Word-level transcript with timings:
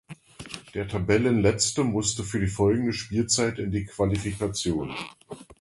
Der 0.73 0.87
Tabellenletzte 0.87 1.83
musste 1.83 2.23
für 2.23 2.39
die 2.39 2.47
folgende 2.47 2.91
Spielzeit 2.91 3.59
in 3.59 3.69
die 3.69 3.85
Qualifikation. 3.85 4.95